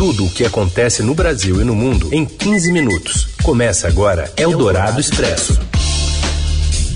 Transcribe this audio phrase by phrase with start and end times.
[0.00, 3.34] Tudo o que acontece no Brasil e no mundo em 15 minutos.
[3.42, 5.60] Começa agora Eldorado Expresso.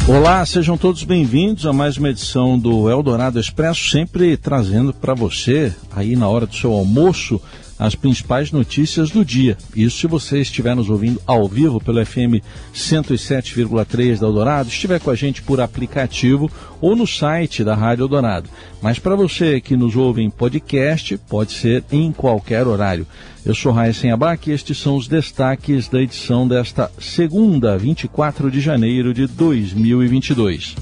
[0.08, 5.70] Olá, sejam todos bem-vindos a mais uma edição do Eldorado Expresso, sempre trazendo para você,
[5.94, 7.38] aí na hora do seu almoço,
[7.78, 9.56] as principais notícias do dia.
[9.74, 12.42] Isso se você estiver nos ouvindo ao vivo pelo FM
[12.74, 18.48] 107,3 da Eldorado, estiver com a gente por aplicativo ou no site da Rádio Eldorado.
[18.80, 23.06] Mas para você que nos ouve em podcast, pode ser em qualquer horário.
[23.44, 28.60] Eu sou Raíssen Abac e estes são os destaques da edição desta segunda, 24 de
[28.60, 30.76] janeiro de 2022.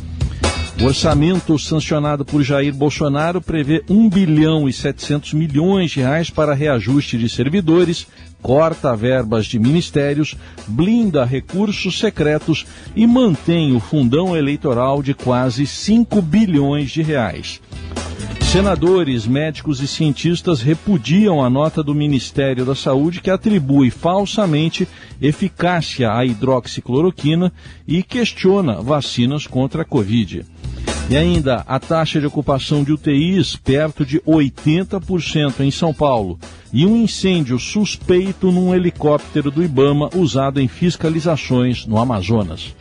[0.83, 6.55] O orçamento sancionado por Jair Bolsonaro prevê 1 bilhão e 700 milhões de reais para
[6.55, 8.09] reajuste de servidores,
[8.43, 10.37] corta verbas de ministérios,
[10.67, 17.61] blinda recursos secretos e mantém o fundão eleitoral de quase 5 bilhões de reais.
[18.53, 24.87] Senadores, médicos e cientistas repudiam a nota do Ministério da Saúde que atribui falsamente
[25.23, 27.53] eficácia à hidroxicloroquina
[27.87, 30.45] e questiona vacinas contra a Covid.
[31.13, 36.39] E ainda a taxa de ocupação de UTIs perto de 80% em São Paulo.
[36.73, 42.75] E um incêndio suspeito num helicóptero do Ibama usado em fiscalizações no Amazonas.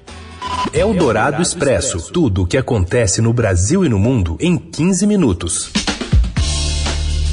[0.72, 2.10] É o Dourado Expresso.
[2.14, 5.70] Tudo o que acontece no Brasil e no mundo em 15 minutos.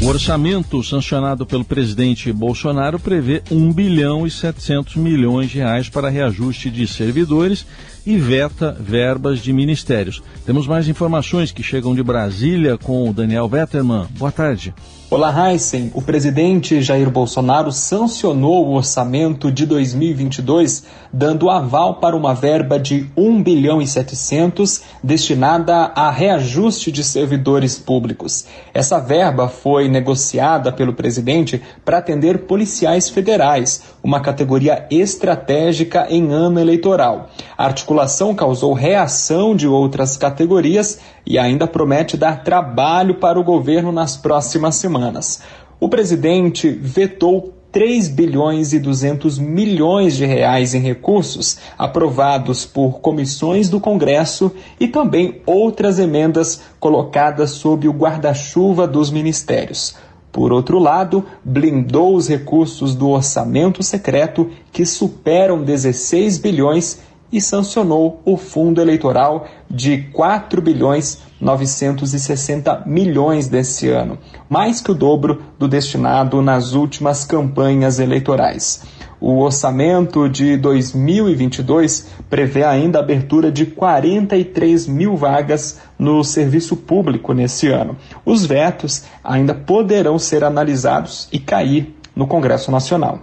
[0.01, 6.09] O orçamento sancionado pelo presidente Bolsonaro prevê 1 bilhão e 700 milhões de reais para
[6.09, 7.67] reajuste de servidores
[8.09, 10.23] e veta verbas de ministérios.
[10.47, 14.07] Temos mais informações que chegam de Brasília com o Daniel Vetterman.
[14.17, 14.75] Boa tarde.
[15.11, 15.91] Olá, Heisen.
[15.95, 23.07] O presidente Jair Bolsonaro sancionou o orçamento de 2022, dando aval para uma verba de
[23.17, 28.45] 1 bilhão e 700 destinada a reajuste de servidores públicos.
[28.75, 36.61] Essa verba foi negociada pelo presidente para atender policiais federais, uma categoria estratégica em ano
[36.61, 37.31] eleitoral.
[37.57, 43.93] A articulação causou reação de outras categorias e ainda promete dar trabalho para o governo
[43.93, 45.43] nas próximas semanas.
[45.81, 53.69] O presidente vetou 3 bilhões e 200 milhões de reais em recursos aprovados por comissões
[53.69, 59.97] do Congresso e também outras emendas colocadas sob o guarda-chuva dos ministérios.
[60.33, 67.01] Por outro lado, blindou os recursos do orçamento secreto que superam 16 bilhões
[67.33, 74.19] e sancionou o fundo eleitoral de 4 bilhões 960 milhões desse ano,
[74.49, 78.83] mais que o dobro do destinado nas últimas campanhas eleitorais.
[79.21, 87.33] O orçamento de 2022 prevê ainda a abertura de 43 mil vagas no serviço público
[87.33, 87.97] nesse ano.
[88.25, 93.21] Os vetos ainda poderão ser analisados e cair no Congresso Nacional.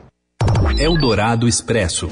[0.78, 2.10] Eldorado Expresso.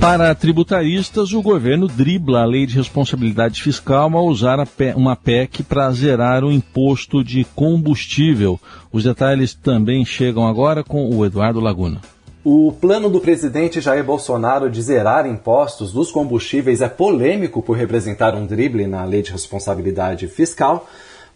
[0.00, 4.58] Para tributaristas, o governo dribla a lei de responsabilidade fiscal ao usar
[4.94, 8.60] uma PEC para zerar o imposto de combustível.
[8.92, 12.00] Os detalhes também chegam agora com o Eduardo Laguna.
[12.44, 18.36] O plano do presidente Jair Bolsonaro de zerar impostos dos combustíveis é polêmico por representar
[18.36, 20.86] um drible na lei de responsabilidade fiscal.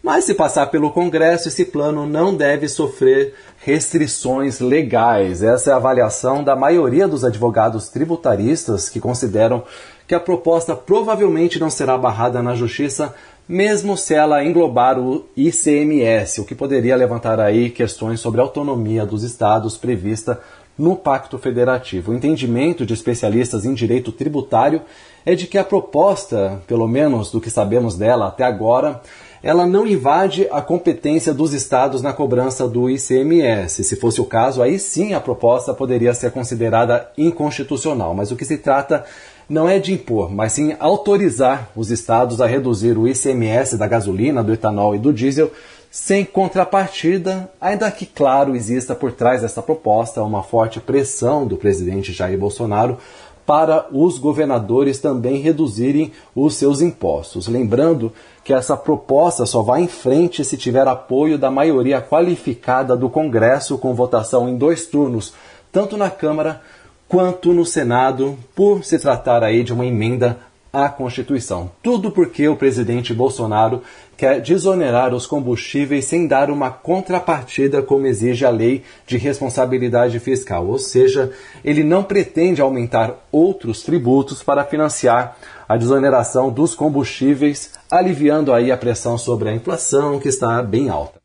[0.03, 5.43] Mas se passar pelo Congresso, esse plano não deve sofrer restrições legais.
[5.43, 9.63] Essa é a avaliação da maioria dos advogados tributaristas que consideram
[10.07, 13.13] que a proposta provavelmente não será barrada na Justiça,
[13.47, 19.05] mesmo se ela englobar o ICMS, o que poderia levantar aí questões sobre a autonomia
[19.05, 20.39] dos estados prevista
[20.77, 22.11] no Pacto Federativo.
[22.11, 24.81] O entendimento de especialistas em direito tributário
[25.25, 29.01] é de que a proposta, pelo menos do que sabemos dela até agora,
[29.43, 33.83] ela não invade a competência dos estados na cobrança do ICMS.
[33.83, 38.13] Se fosse o caso, aí sim a proposta poderia ser considerada inconstitucional.
[38.13, 39.03] Mas o que se trata
[39.49, 44.43] não é de impor, mas sim autorizar os estados a reduzir o ICMS da gasolina,
[44.43, 45.51] do etanol e do diesel
[45.91, 52.13] sem contrapartida, ainda que, claro, exista por trás dessa proposta uma forte pressão do presidente
[52.13, 52.97] Jair Bolsonaro
[53.45, 57.47] para os governadores também reduzirem os seus impostos.
[57.47, 58.11] Lembrando
[58.43, 63.77] que essa proposta só vai em frente se tiver apoio da maioria qualificada do Congresso,
[63.77, 65.33] com votação em dois turnos,
[65.71, 66.61] tanto na Câmara
[67.07, 70.37] quanto no Senado, por se tratar aí de uma emenda
[70.71, 71.71] à Constituição.
[71.83, 73.81] Tudo porque o presidente Bolsonaro
[74.15, 80.67] quer desonerar os combustíveis sem dar uma contrapartida, como exige a lei de responsabilidade fiscal.
[80.67, 81.31] Ou seja,
[81.65, 85.37] ele não pretende aumentar outros tributos para financiar
[85.67, 91.19] a desoneração dos combustíveis, aliviando aí a pressão sobre a inflação, que está bem alta.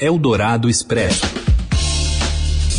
[0.00, 1.45] Eldorado Expresso.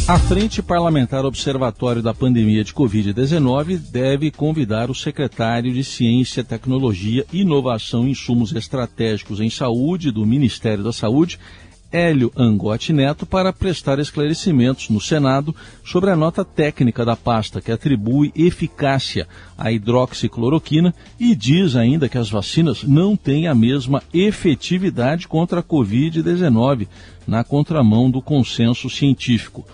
[0.08, 7.26] A Frente Parlamentar Observatório da Pandemia de Covid-19 deve convidar o secretário de Ciência, Tecnologia,
[7.34, 11.38] Inovação e Insumos Estratégicos em Saúde do Ministério da Saúde,
[11.92, 17.72] Hélio Angotti Neto, para prestar esclarecimentos no Senado sobre a nota técnica da pasta que
[17.72, 19.28] atribui eficácia
[19.58, 25.64] à hidroxicloroquina e diz ainda que as vacinas não têm a mesma efetividade contra a
[25.64, 26.88] Covid-19,
[27.28, 29.66] na contramão do consenso científico.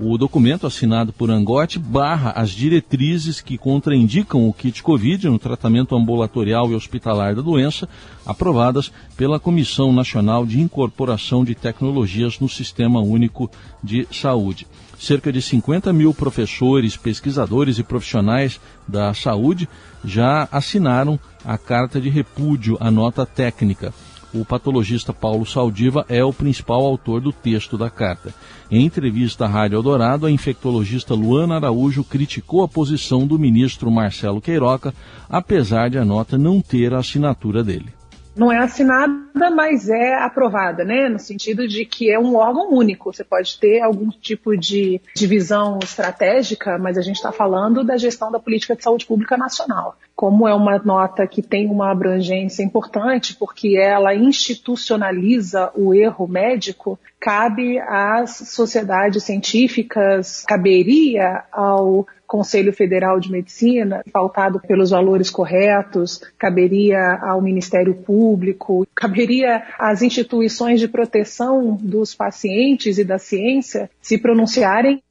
[0.00, 5.94] O documento assinado por Angote barra as diretrizes que contraindicam o kit Covid no tratamento
[5.94, 7.88] ambulatorial e hospitalar da doença,
[8.24, 13.50] aprovadas pela Comissão Nacional de Incorporação de Tecnologias no Sistema Único
[13.82, 14.66] de Saúde.
[14.98, 19.68] Cerca de 50 mil professores, pesquisadores e profissionais da saúde
[20.04, 23.92] já assinaram a carta de repúdio à nota técnica
[24.34, 28.34] o patologista Paulo Saldiva é o principal autor do texto da carta.
[28.70, 34.40] Em entrevista à Rádio Eldorado, a infectologista Luana Araújo criticou a posição do ministro Marcelo
[34.40, 34.94] Queiroga,
[35.28, 38.01] apesar de a nota não ter a assinatura dele
[38.34, 41.08] não é assinada, mas é aprovada, né?
[41.08, 43.12] No sentido de que é um órgão único.
[43.12, 48.30] Você pode ter algum tipo de divisão estratégica, mas a gente está falando da gestão
[48.30, 49.96] da política de saúde pública nacional.
[50.14, 56.98] Como é uma nota que tem uma abrangência importante, porque ela institucionaliza o erro médico,
[57.20, 67.18] cabe às sociedades científicas, caberia ao Conselho Federal de Medicina, pautado pelos valores corretos, caberia
[67.20, 75.02] ao Ministério Público, caberia às instituições de proteção dos pacientes e da ciência se pronunciarem.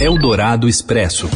[0.00, 1.28] Eldorado Expresso.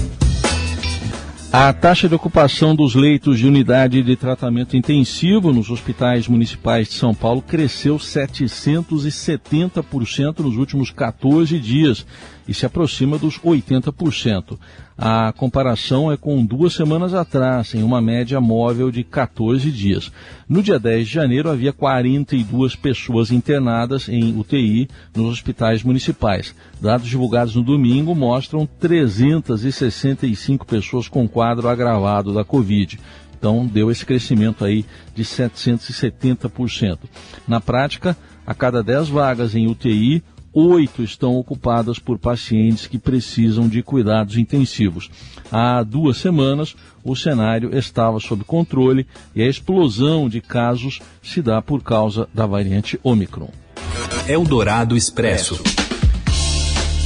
[1.53, 6.95] A taxa de ocupação dos leitos de unidade de tratamento intensivo nos hospitais municipais de
[6.95, 12.07] São Paulo cresceu 770% nos últimos 14 dias
[12.47, 14.59] e se aproxima dos 80%.
[14.97, 20.13] A comparação é com duas semanas atrás, em uma média móvel de 14 dias.
[20.49, 26.55] No dia 10 de janeiro, havia 42 pessoas internadas em UTI nos hospitais municipais.
[26.81, 33.01] Dados divulgados no domingo mostram 365 pessoas com quadro agravado da Covid.
[33.37, 34.85] Então, deu esse crescimento aí
[35.17, 36.99] de 770%.
[37.49, 38.17] Na prática,
[38.47, 40.23] a cada 10 vagas em UTI,
[40.53, 45.11] oito estão ocupadas por pacientes que precisam de cuidados intensivos.
[45.51, 51.61] Há duas semanas, o cenário estava sob controle e a explosão de casos se dá
[51.61, 53.51] por causa da variante Omicron.
[54.29, 55.61] Eldorado Expresso.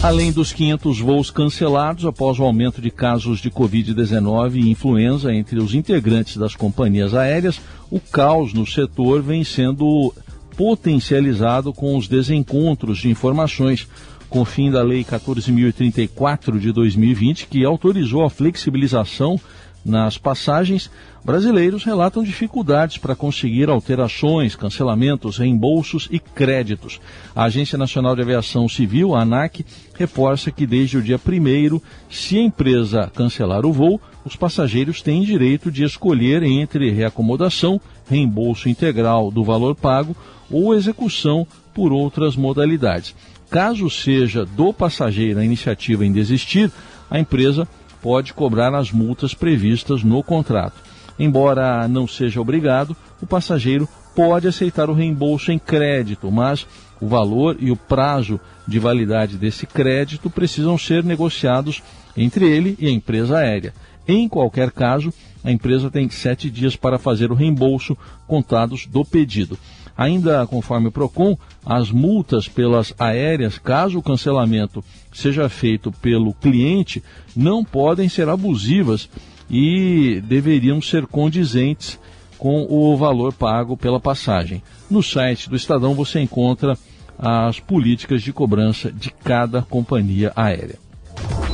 [0.03, 5.59] Além dos 500 voos cancelados após o aumento de casos de Covid-19 e influenza entre
[5.59, 7.61] os integrantes das companhias aéreas,
[7.91, 10.15] o caos no setor vem sendo
[10.57, 13.87] potencializado com os desencontros de informações
[14.29, 19.41] com o fim da Lei 14.034 de 2020, que autorizou a flexibilização
[19.87, 20.91] nas passagens,
[21.25, 27.01] brasileiros relatam dificuldades para conseguir alterações, cancelamentos, reembolsos e créditos.
[27.35, 29.65] A Agência Nacional de Aviação Civil, a ANAC,
[29.95, 31.81] reforça que desde o dia 1
[32.11, 38.69] se a empresa cancelar o voo, os passageiros têm direito de escolher entre reacomodação, reembolso
[38.69, 40.17] integral do valor pago
[40.51, 43.15] ou execução por outras modalidades.
[43.51, 46.71] Caso seja do passageiro a iniciativa em desistir,
[47.11, 47.69] a empresa
[48.03, 50.81] pode cobrar as multas previstas no contrato.
[51.19, 56.67] Embora não seja obrigado, o passageiro pode aceitar o reembolso em crédito, mas
[57.01, 61.83] o valor e o prazo de validade desse crédito precisam ser negociados
[62.17, 63.75] entre ele e a empresa aérea.
[64.09, 67.97] Em qualquer caso, a empresa tem sete dias para fazer o reembolso
[68.27, 69.59] contados do pedido.
[69.97, 77.03] Ainda conforme o PROCON, as multas pelas aéreas, caso o cancelamento seja feito pelo cliente,
[77.35, 79.09] não podem ser abusivas
[79.49, 81.99] e deveriam ser condizentes
[82.37, 84.63] com o valor pago pela passagem.
[84.91, 86.77] No site do Estadão você encontra
[87.19, 90.79] as políticas de cobrança de cada companhia aérea.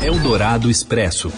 [0.02, 1.30] Eldorado Expresso.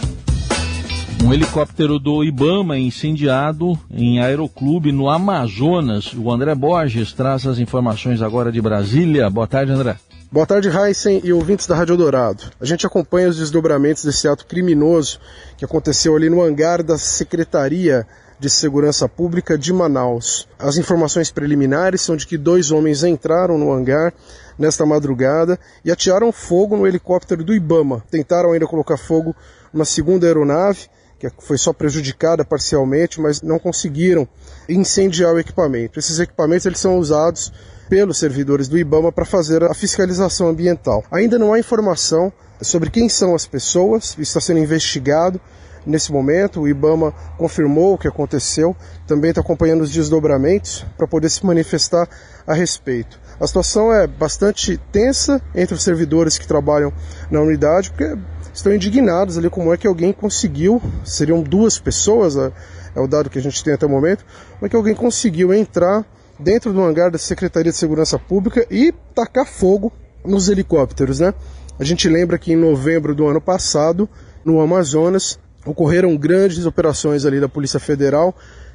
[1.25, 6.12] Um helicóptero do Ibama incendiado em aeroclube no Amazonas.
[6.12, 9.31] O André Borges traz as informações agora de Brasília.
[9.31, 9.97] Boa tarde, André.
[10.31, 12.45] Boa tarde, Heisen e ouvintes da Rádio Dourado.
[12.61, 15.19] A gente acompanha os desdobramentos desse ato criminoso
[15.57, 18.07] que aconteceu ali no hangar da Secretaria
[18.38, 20.47] de Segurança Pública de Manaus.
[20.59, 24.12] As informações preliminares são de que dois homens entraram no hangar
[24.59, 28.04] nesta madrugada e atiraram fogo no helicóptero do Ibama.
[28.11, 29.35] Tentaram ainda colocar fogo
[29.73, 30.87] numa segunda aeronave
[31.31, 34.26] que foi só prejudicada parcialmente, mas não conseguiram
[34.69, 35.99] incendiar o equipamento.
[35.99, 37.52] Esses equipamentos eles são usados
[37.88, 41.04] pelos servidores do IBAMA para fazer a fiscalização ambiental.
[41.11, 45.40] Ainda não há informação sobre quem são as pessoas, isso está sendo investigado
[45.87, 46.61] nesse momento.
[46.61, 48.75] O IBAMA confirmou o que aconteceu,
[49.07, 52.09] também está acompanhando os desdobramentos para poder se manifestar
[52.47, 53.21] a respeito.
[53.40, 56.93] A situação é bastante tensa entre os servidores que trabalham
[57.31, 58.16] na unidade, porque
[58.54, 62.52] estão indignados ali como é que alguém conseguiu, seriam duas pessoas, é,
[62.94, 65.52] é o dado que a gente tem até o momento, como é que alguém conseguiu
[65.52, 66.06] entrar
[66.38, 69.92] dentro do hangar da Secretaria de Segurança Pública e tacar fogo
[70.25, 71.34] nos helicópteros, né?
[71.78, 74.08] A gente lembra que em novembro do ano passado,
[74.44, 78.34] no Amazonas, ocorreram grandes operações ali da Polícia Federal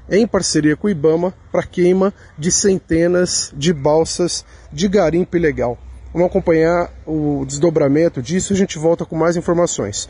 [0.10, 5.78] em parceria com o IBAMA para queima de centenas de balsas de garimpo ilegal.
[6.20, 10.06] Vamos acompanhar o desdobramento disso e a gente volta com mais informações.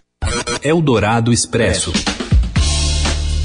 [0.63, 1.93] Eldorado Expresso.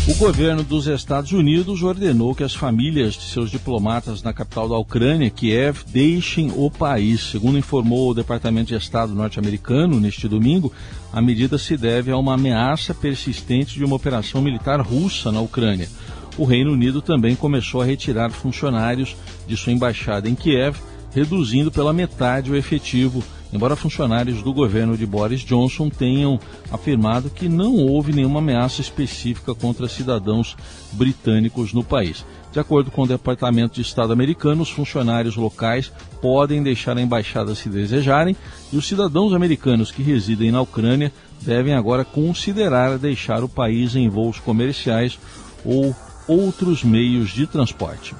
[0.08, 4.78] O governo dos Estados Unidos ordenou que as famílias de seus diplomatas na capital da
[4.78, 7.32] Ucrânia, Kiev, deixem o país.
[7.32, 10.72] Segundo informou o Departamento de Estado norte-americano neste domingo,
[11.12, 15.90] a medida se deve a uma ameaça persistente de uma operação militar russa na Ucrânia.
[16.38, 19.14] O Reino Unido também começou a retirar funcionários
[19.46, 20.78] de sua embaixada em Kiev,
[21.14, 23.22] reduzindo pela metade o efetivo
[23.54, 26.40] embora funcionários do governo de Boris Johnson tenham
[26.72, 30.56] afirmado que não houve nenhuma ameaça específica contra cidadãos
[30.92, 32.24] britânicos no país.
[32.52, 37.54] De acordo com o Departamento de Estado americano, os funcionários locais podem deixar a embaixada
[37.54, 38.36] se desejarem
[38.72, 44.08] e os cidadãos americanos que residem na Ucrânia devem agora considerar deixar o país em
[44.08, 45.18] voos comerciais
[45.64, 45.94] ou
[46.26, 48.16] outros meios de transporte.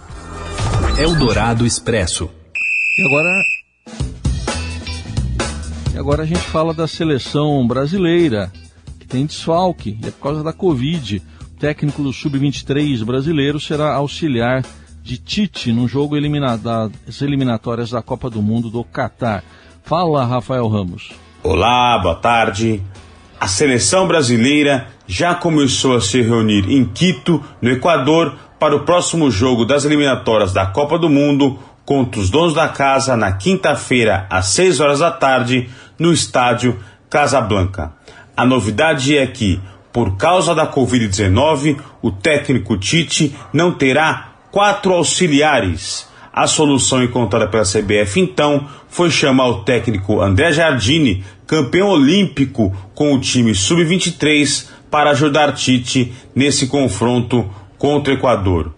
[0.96, 2.30] Eldorado Expresso.
[2.96, 3.42] E agora
[5.92, 8.52] e agora a gente fala da seleção brasileira,
[9.00, 11.20] que tem desfalque, e é por causa da Covid.
[11.42, 14.64] O técnico do Sub-23 brasileiro será auxiliar
[15.02, 19.42] de Tite no jogo elimina das eliminatórias da Copa do Mundo do Catar.
[19.82, 21.12] Fala, Rafael Ramos.
[21.42, 22.80] Olá, boa tarde.
[23.40, 29.30] A seleção brasileira já começou a se reunir em Quito, no Equador, para o próximo
[29.32, 34.46] jogo das eliminatórias da Copa do Mundo contra os donos da casa na quinta-feira, às
[34.48, 36.78] 6 horas da tarde, no estádio
[37.10, 37.92] Casablanca.
[38.36, 39.60] A novidade é que,
[39.92, 46.08] por causa da Covid-19, o técnico Tite não terá quatro auxiliares.
[46.32, 53.14] A solução encontrada pela CBF então foi chamar o técnico André Jardine, campeão olímpico com
[53.14, 57.48] o time sub-23, para ajudar Tite nesse confronto
[57.78, 58.74] contra o Equador.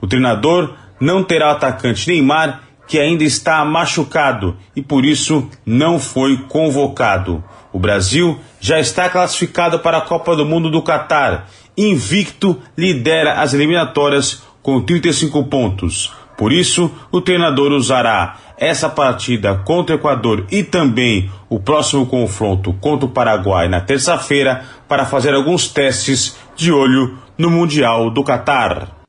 [0.00, 6.00] O treinador não terá o atacante Neymar que ainda está machucado e por isso não
[6.00, 7.42] foi convocado.
[7.72, 11.48] O Brasil já está classificado para a Copa do Mundo do Catar.
[11.78, 16.12] Invicto lidera as eliminatórias com 35 pontos.
[16.36, 22.72] Por isso, o treinador usará essa partida contra o Equador e também o próximo confronto
[22.72, 28.99] contra o Paraguai na terça-feira para fazer alguns testes de olho no Mundial do Catar.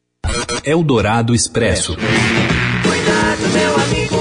[0.64, 1.96] Eldorado Expresso.
[1.96, 4.16] Cuidado, meu amigo,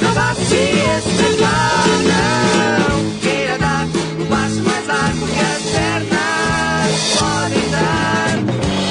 [0.00, 3.20] não vá se estrelar, não.
[3.20, 8.36] Queira dar um passo mais largo que as pernas podem dar.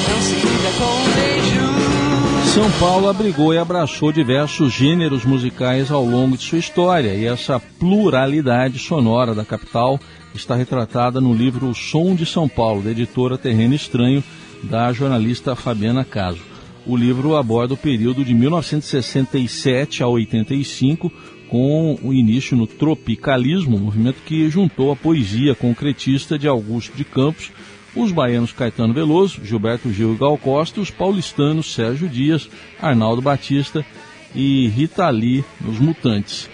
[0.10, 2.54] Não se liga com um beijo.
[2.54, 7.60] São Paulo abrigou e abraçou diversos gêneros musicais ao longo de sua história, e essa
[7.80, 10.00] pluralidade sonora da capital
[10.36, 14.24] está retratada no livro O Som de São Paulo, da editora Terreno Estranho,
[14.64, 16.42] da jornalista Fabiana Caso.
[16.86, 21.12] O livro aborda o período de 1967 a 85,
[21.50, 27.04] com o início no tropicalismo, um movimento que juntou a poesia concretista de Augusto de
[27.04, 27.52] Campos,
[27.96, 32.50] os baianos Caetano Veloso, Gilberto Gil e Gal Costa, os paulistanos Sérgio Dias,
[32.82, 33.86] Arnaldo Batista
[34.34, 36.50] e Rita Lee, os Mutantes.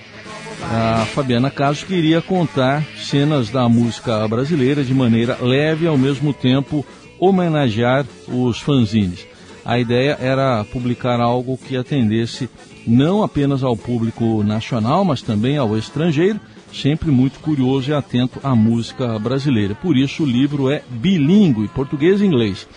[0.61, 6.33] A Fabiana Caso queria contar cenas da música brasileira de maneira leve e ao mesmo
[6.33, 6.85] tempo
[7.19, 9.25] homenagear os fanzines.
[9.63, 12.49] A ideia era publicar algo que atendesse
[12.85, 16.39] não apenas ao público nacional, mas também ao estrangeiro,
[16.71, 19.73] sempre muito curioso e atento à música brasileira.
[19.73, 22.67] Por isso o livro é bilíngue, português e inglês.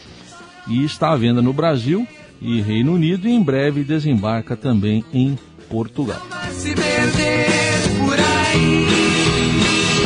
[0.66, 2.06] E está à venda no Brasil
[2.40, 6.22] e Reino Unido e em breve desembarca também em Portugal.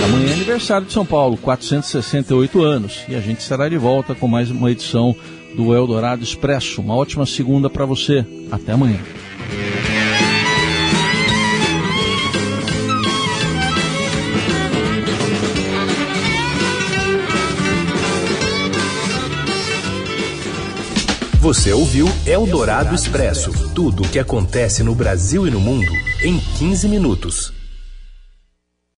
[0.04, 4.26] Amanhã é aniversário de São Paulo, 468 anos, e a gente estará de volta com
[4.26, 5.14] mais uma edição
[5.54, 6.80] do Eldorado Expresso.
[6.80, 8.26] Uma ótima segunda para você.
[8.50, 8.98] Até amanhã.
[21.38, 25.92] Você ouviu Eldorado Expresso tudo o que acontece no Brasil e no mundo
[26.22, 27.61] em 15 minutos.